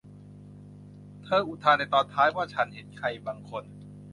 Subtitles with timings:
[1.23, 3.63] เธออุทานในตอนท้ายว่า ฉันเห็นใครบางคน